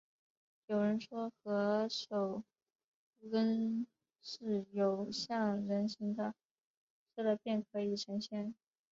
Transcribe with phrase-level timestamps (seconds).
[0.65, 2.41] 有人说，何首
[3.19, 3.85] 乌根
[4.23, 6.33] 是有像人形的，
[7.15, 8.55] 吃了便可以成仙